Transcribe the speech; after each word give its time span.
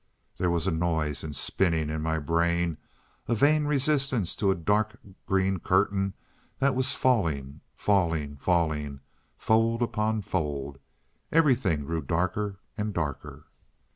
There 0.39 0.49
was 0.49 0.65
a 0.65 0.71
noise 0.71 1.23
and 1.23 1.35
spinning 1.35 1.91
in 1.91 2.01
my 2.01 2.17
brain, 2.17 2.79
a 3.27 3.35
vain 3.35 3.65
resistance 3.65 4.35
to 4.37 4.49
a 4.49 4.55
dark 4.55 4.97
green 5.27 5.59
curtain 5.59 6.15
that 6.57 6.73
was 6.73 6.93
falling, 6.93 7.61
falling, 7.75 8.37
falling, 8.37 9.01
fold 9.37 9.83
upon 9.83 10.23
fold. 10.23 10.79
Everything 11.31 11.83
grew 11.85 12.01
darker 12.01 12.57
and 12.75 12.95
darker. 12.95 13.45